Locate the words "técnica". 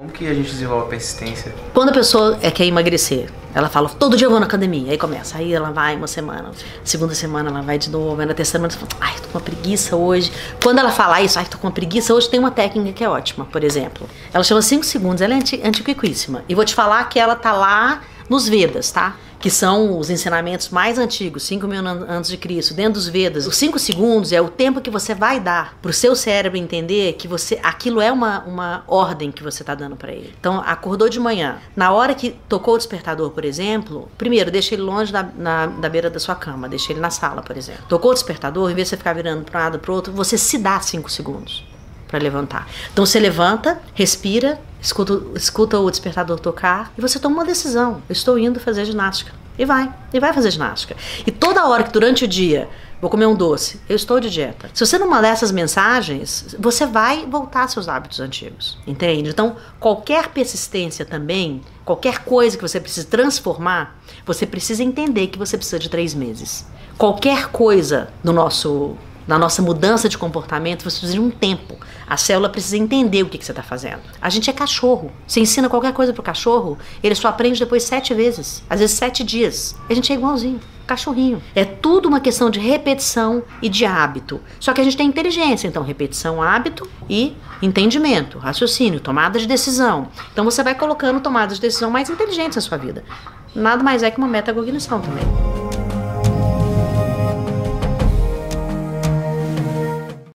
12.52-12.92